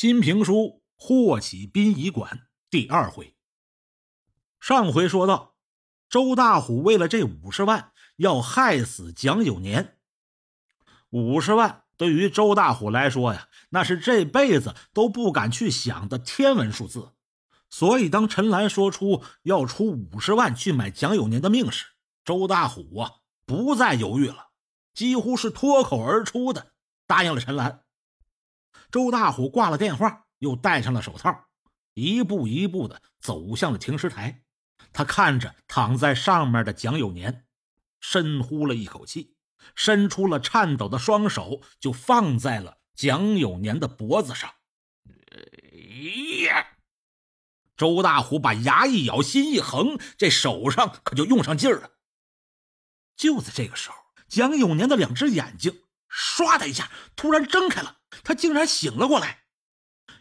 [0.00, 0.54] 新评书
[0.94, 2.30] 《霍启殡仪馆》
[2.70, 3.34] 第二回。
[4.60, 5.56] 上回说到，
[6.08, 9.98] 周大虎为了这五十万，要害死蒋有年。
[11.10, 17.14] 五十万对于周大虎来说呀，那是这辈子都不敢去想的天文数字。
[17.68, 21.86] 所以，当陈兰说出要出五十万去买蒋有年的命时，
[22.24, 24.50] 周大虎啊不再犹豫了，
[24.94, 26.74] 几乎是脱口而出的
[27.08, 27.82] 答应了陈兰。
[28.90, 31.46] 周大虎挂了电话，又戴上了手套，
[31.94, 34.42] 一步一步的走向了停尸台。
[34.92, 37.46] 他看着躺在上面的蒋有年，
[38.00, 39.36] 深呼了一口气，
[39.74, 44.50] 伸出了颤抖的双手，就放在了蒋有年的脖子上。
[45.30, 46.66] 哎呀！
[47.76, 51.90] 周大虎把牙一咬，心一横，这手上可就用上劲儿了。
[53.14, 53.96] 就在这个时候，
[54.26, 57.97] 蒋有年的两只眼睛唰的一下突然睁开了。
[58.24, 59.40] 他竟然醒了过来。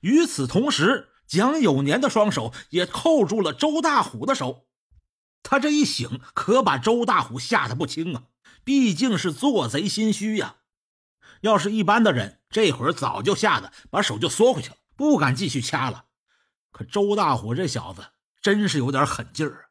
[0.00, 4.66] 与此同时，蒋有年的双手也扣住了周大虎的手。
[5.42, 8.22] 他这一醒，可把周大虎吓得不轻啊！
[8.64, 10.56] 毕竟是做贼心虚呀。
[11.42, 16.06] 要是一般的人，这会儿早就吓得把手就缩回去了，不敢继续掐了。
[16.70, 18.06] 可周大虎这小子
[18.40, 19.62] 真是有点狠劲儿啊！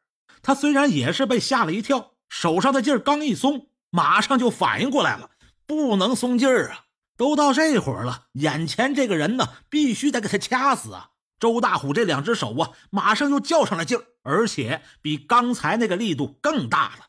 [0.42, 5.30] 他虽然也是被吓了一跳，手上的劲儿刚一松，马上就反应过来了，
[5.66, 6.83] 不能松劲儿啊！
[7.16, 11.10] 都到这会儿了，眼前这个人呢，必须得给他掐死啊！
[11.38, 17.06] 周大虎这两只手啊，马上又较上了劲儿，而且比刚才那个力度更大了。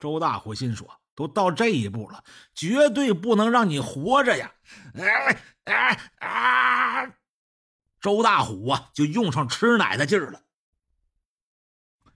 [0.00, 4.52] 周大虎心说：“都到这一步了，绝对不能让你活着呀！”
[5.64, 7.14] 啊啊！
[8.00, 10.42] 周大虎啊，就用上吃奶的劲儿了。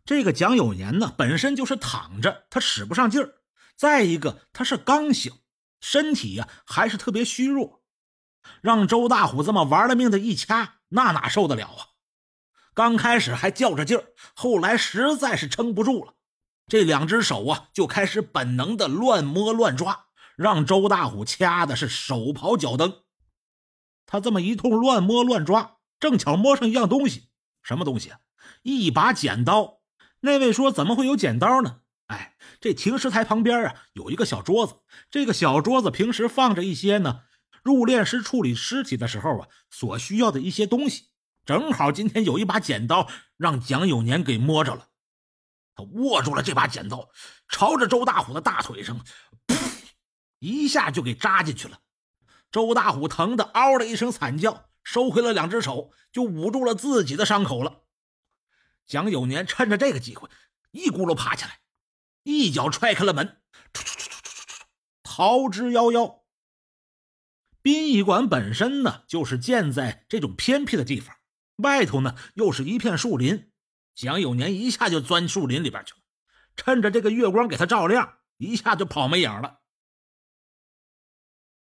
[0.05, 3.29] 这个蒋有年呢，本身就是躺着，他使不上劲儿；
[3.77, 5.33] 再一个，他是刚醒。
[5.83, 7.83] 身体呀，还是特别虚弱，
[8.63, 11.87] 让周大虎这么玩了命的一掐，那哪受得了啊？
[12.73, 16.15] 刚开始还较着劲儿，后来实在是撑不住了，
[16.69, 20.07] 这两只手啊就开始本能的乱摸乱抓，
[20.37, 23.03] 让周大虎掐的是手刨脚蹬。
[24.07, 27.29] 他这么一通乱摸乱抓，正巧摸上一样东西，
[27.63, 28.13] 什么东西？
[28.63, 29.81] 一把剪刀。
[30.21, 34.77] 那位说：“怎么会有剪刀呢？”哎，这停尸台旁边啊有一个小桌子，
[35.11, 37.23] 这个小桌子平时放着一些呢，
[37.63, 41.09] 入殓师处理尸体的时候啊所需要的一些东西。
[41.45, 44.89] 正好今天有一把剪刀，让蒋有年给摸着了。
[45.75, 47.09] 他握住了这把剪刀，
[47.49, 49.01] 朝着周大虎的大腿上，
[49.47, 49.57] 噗，
[50.39, 51.79] 一下就给扎进去了。
[52.51, 57.85] 周大虎疼得嗷的一声惨叫，收回了两只手，就捂住了自己的伤口了。
[58.87, 60.29] 蒋有年趁着这个机会，
[60.73, 61.62] 一咕噜爬起来。
[62.25, 63.41] 一脚踹开了门，
[65.03, 66.23] 逃之夭夭。
[67.63, 71.17] 殡仪馆本身呢，就是建在这种偏僻的地方，
[71.57, 73.51] 外头呢又是一片树林。
[73.95, 76.01] 蒋有年一下就钻树林里边去了，
[76.57, 79.61] 趁着这个月光给他照亮，一下就跑没影了。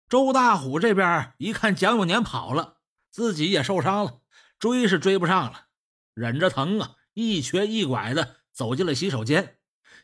[0.07, 2.77] 周大虎这边一看蒋有年跑了，
[3.09, 4.21] 自己也受伤了，
[4.59, 5.67] 追是追不上了，
[6.13, 9.60] 忍着疼啊，一瘸一拐的走进了洗手间。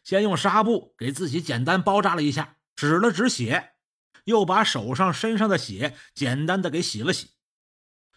[0.07, 3.73] 先用纱布给自己简单包扎了一下，止了止血，
[4.23, 7.31] 又把手上、身上的血简单的给洗了洗，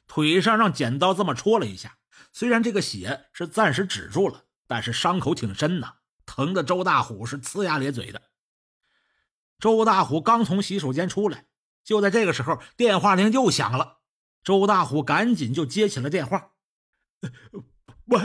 [0.06, 1.98] 腿上让剪刀这么戳了一下。
[2.32, 8.22] 虽然这个血是暂时止住了，但是伤口挺深呐，疼的周大虎是呲牙咧嘴的。
[9.58, 11.46] 周大虎刚从洗手间出来，
[11.82, 14.02] 就在这个时候，电话铃又响了。
[14.44, 16.52] 周大虎赶紧就接起了电话
[18.06, 18.20] ：“喂，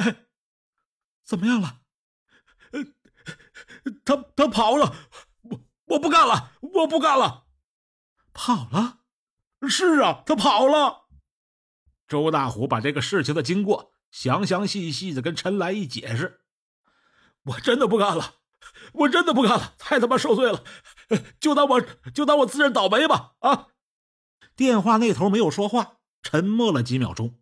[1.24, 1.82] 怎么样了？”
[4.04, 4.96] 他他跑了，
[5.42, 7.46] 我我不干了，我不干了，
[8.34, 9.00] 跑了？
[9.68, 11.08] 是啊，他跑了。
[12.08, 16.42] 周大虎把这个事情的经过详详细细的跟陈来一解释，
[17.44, 18.36] 我真的不干了，
[18.94, 20.64] 我真的不干了，太他妈受罪了，
[21.40, 21.82] 就当我
[22.14, 23.68] 就当我自认倒霉吧啊！
[24.56, 27.40] 电话那头没有说话，沉默了几秒钟。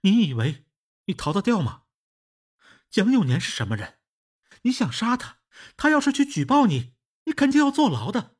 [0.00, 0.66] 你以为
[1.04, 1.83] 你逃得掉吗？
[2.94, 3.94] 蒋有年是什么人？
[4.62, 5.38] 你想杀他，
[5.76, 6.92] 他要是去举报你，
[7.24, 8.36] 你肯定要坐牢的。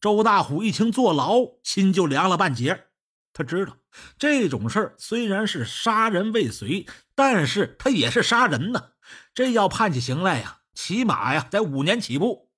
[0.00, 2.90] 周大虎一听坐牢，心就凉了半截。
[3.32, 3.78] 他知道
[4.16, 6.86] 这种事儿虽然是杀人未遂，
[7.16, 8.92] 但是他也是杀人呢。
[9.34, 12.52] 这要判起刑来呀，起码呀得五年起步。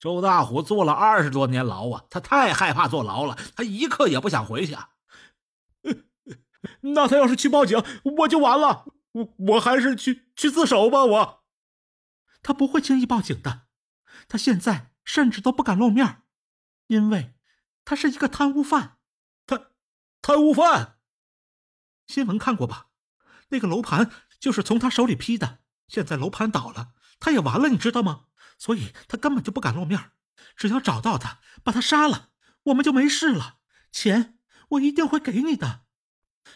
[0.00, 4.74] 周大虎坐了二十多年牢啊，他太害怕坐牢了，他一刻也不想回去。
[4.74, 4.88] 啊。
[6.82, 7.80] 那他要是去报警，
[8.16, 8.86] 我就完了。
[9.12, 11.04] 我我还是去去自首吧。
[11.04, 11.44] 我，
[12.42, 13.68] 他不会轻易报警的。
[14.28, 16.22] 他现在甚至都不敢露面，
[16.86, 17.34] 因为
[17.84, 18.98] 他是一个贪污犯，
[19.46, 19.70] 他
[20.22, 20.98] 贪污犯。
[22.06, 22.88] 新闻看过吧？
[23.48, 25.60] 那个楼盘就是从他手里批的。
[25.88, 28.26] 现在楼盘倒了，他也完了，你知道吗？
[28.58, 30.12] 所以他根本就不敢露面。
[30.56, 32.30] 只要找到他，把他杀了，
[32.64, 33.58] 我们就没事了。
[33.90, 34.38] 钱
[34.70, 35.84] 我一定会给你的。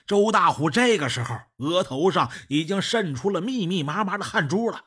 [0.06, 4.86] 周大虎这个时候额头上已经渗出了密密麻麻的汗珠了。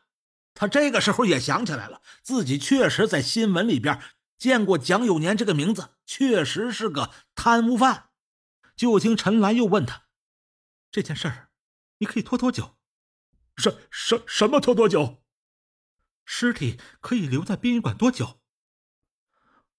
[0.54, 4.02] 他这个时候也想起来了，自己确实在新闻里边
[4.38, 8.10] 见过蒋有年这个名字，确实是个贪污犯。
[8.76, 10.04] 就听陈兰又问他
[10.92, 11.50] ：“这件事儿，
[12.00, 12.78] 你可以拖多久？
[13.56, 15.24] 什什什么拖多久？
[16.26, 18.40] 尸体可以留在殡仪馆多久？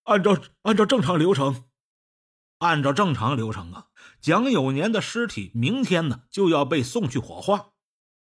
[0.04, 1.67] 按照按照正常流程。”
[2.58, 3.86] 按照正常流程啊，
[4.20, 7.70] 蒋有年的尸体明天呢就要被送去火化。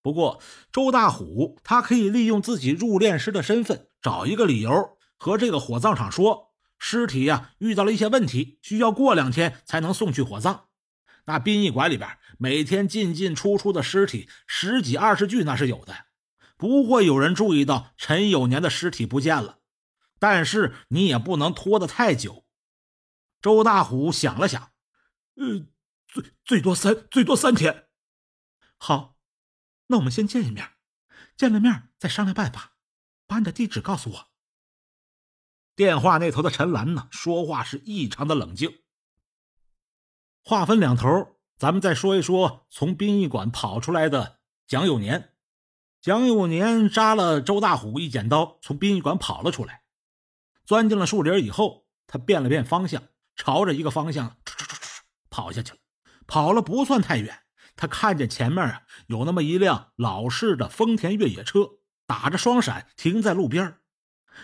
[0.02, 0.42] 不过
[0.72, 10.66] 周大虎他可以利用自己入殓师的身份，找一个理由和这个火葬场说，尸体呀遇到了一些问题，需要过两天才能送去火葬。
[11.26, 12.08] 那殡仪馆里边
[12.38, 15.96] 每天进进出出的尸体十几二十具那是有的，
[16.56, 19.58] 不会有人注意到陈有年的尸体不见了。
[20.20, 22.45] 但是你也不能拖得太久。
[23.46, 24.72] 周大虎想了想，
[25.36, 25.68] 呃，
[26.08, 27.88] 最最多三最多三天。
[28.76, 29.20] 好，
[29.86, 30.72] 那我们先见一面，
[31.38, 32.74] 见了面再商量办法。
[33.28, 34.28] 把你的地址告诉我。
[35.76, 38.80] 电话那头的陈兰呢，说话是异常的冷静。
[40.44, 45.36] 话分两头，咱们再说一说从殡仪馆跑出来的蒋有年。
[46.02, 49.84] 蒋有年扎了周大虎一剪刀，从殡仪馆跑了出来，
[50.66, 53.04] 钻进了树林以后，他变了变方向。
[53.36, 54.38] 朝着一个方向
[55.30, 55.78] 跑下去了，
[56.26, 57.44] 跑了不算太远，
[57.76, 63.78] 他看见前面啊有那么一辆老式的丰田越野车，打着双闪停在路边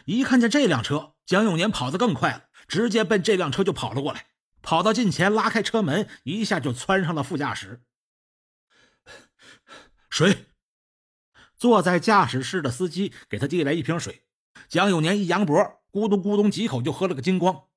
[0.05, 4.27] 一看见这辆车，蒋永年跑得更快了，直接奔这辆车就跑了过来，
[4.61, 7.83] 跑到近前拉开车门，一下就窜上了副驾驶。
[10.09, 10.47] 水，
[11.55, 14.25] 坐在驾驶室的司机给他递来一瓶水，
[14.67, 15.57] 蒋永年一扬脖，
[15.91, 17.67] 咕咚咕咚几口就喝了个精光。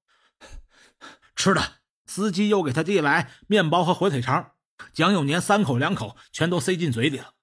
[1.44, 4.52] 吃的，司机又给他递来面包和火腿肠，
[4.94, 7.34] 蒋永年三口两口全都塞进嘴里了。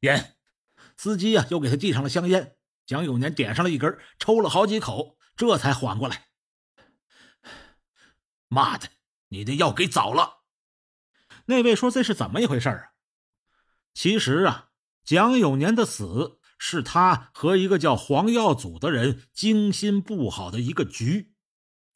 [0.00, 0.36] 烟，
[0.98, 6.26] 司机呀又给他递上了香烟，蒋永年点上了一根，抽了好几口，这才缓过来。
[8.48, 8.90] 妈的，
[9.28, 10.42] 你的药给早了！
[11.46, 12.90] 那位说这是怎么一回事啊？
[13.94, 14.68] 其实啊，
[15.04, 16.38] 蒋永年的死。
[16.62, 21.29] 是他和一个叫黄耀祖的人精心布好的一个局。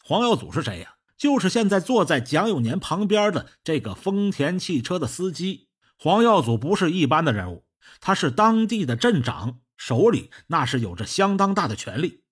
[0.07, 0.97] 黄耀祖是谁呀？
[1.17, 5.69] 就是现在坐在蒋有年旁边的这个丰田汽车的司机。
[5.97, 7.65] 黄耀祖不是一般的人物，
[8.03, 12.25] 他是当地的镇长，手里那是有着相当大的权力。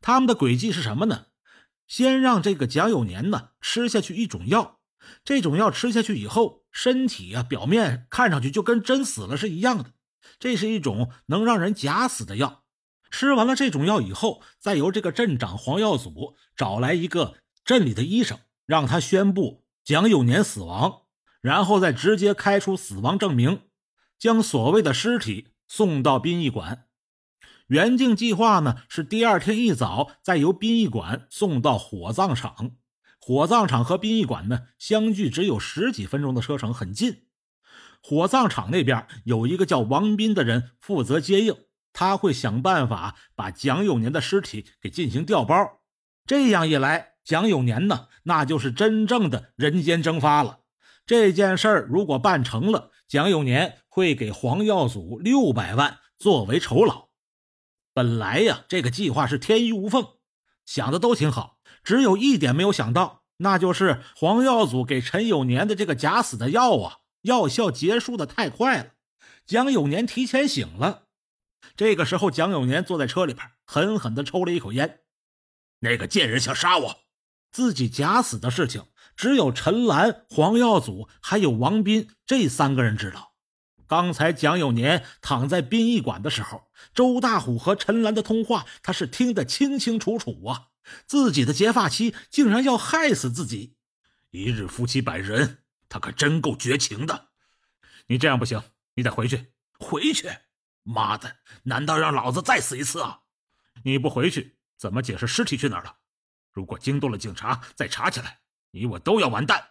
[0.00, 1.26] 他们的诡计是什么呢？
[1.86, 4.80] 先让这个蒋有年呢吃下去一种药，
[5.24, 9.92] 这种药吃下去以后，身体啊表面看上去就跟真死了是一样的。
[10.40, 12.61] 这是一种能让人假死的药，
[13.12, 21.02] 吃完了这种药以后，再由这个镇长黄耀祖找来一个镇里的医生，让他宣布蒋有年死亡，
[21.42, 23.60] 然后再直接开出死亡证明，
[24.18, 26.86] 将所谓的尸体送到殡仪馆。
[27.66, 32.72] 原定计划呢是第二天一早再由殡仪馆送到火葬场，
[33.20, 37.26] 火葬场和殡仪馆呢相距只有十几分钟的车程，很近。
[38.02, 41.54] 火葬场那边有一个叫王斌的人负责接应，
[41.92, 45.80] 他会想办法把蒋有年的尸体给进行调包。
[46.26, 50.60] 这样一来，蒋有年呢，那就是真正的人间蒸发了。
[51.04, 57.08] 这件事儿如果办成了，蒋有年会给黄耀祖六百万作为酬劳。
[57.92, 60.06] 本来呀，这个计划是天衣无缝，
[60.64, 66.98] 想的都挺好，只有一点没有想到，那就是黄耀祖给陈有年的这个假死的药啊。
[67.22, 68.86] 药效结束的太快了，
[69.46, 71.04] 蒋有年提前醒了。
[71.76, 75.00] 这个时候，蒋有年坐在车里边，狠狠地抽了一口烟。
[75.80, 77.00] 那个贱人想杀我，
[77.50, 83.32] 自己假死的事情，只有陈兰、黄耀祖还有王斌这三个人知道。
[83.86, 90.68] 刚才蒋有年躺在殡仪馆的时候，周大虎和陈兰的通话，他是听得清清楚楚啊。
[91.06, 93.76] 自己的结发妻竟然要害死自己，
[94.30, 95.58] 一日夫妻百日恩。
[95.88, 97.28] 他可真够绝情的！
[98.06, 98.62] 你这样不行，
[98.94, 99.52] 你得回去。
[99.78, 100.30] 回去？
[100.82, 101.36] 妈的！
[101.64, 103.20] 难道让老子再死一次啊？
[103.84, 105.96] 你不回去，怎么解释尸体去哪儿了？
[106.52, 108.40] 如果惊动了警察，再查起来，
[108.72, 109.70] 你我都要完蛋。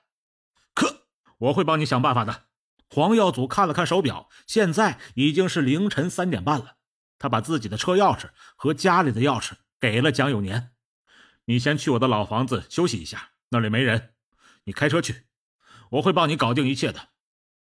[0.74, 1.06] 可
[1.38, 2.46] 我会帮你想办法的。
[2.90, 6.78] 黄耀祖看了看手表，现在已经是凌晨三点半了。
[7.20, 10.72] 他把自己的车钥匙和家里的钥匙给了蒋有年。
[11.46, 14.16] 你先去我的老房子休息一下，那里没人，
[14.64, 15.28] 你开车去，
[15.92, 17.11] 我会帮你搞定一切的。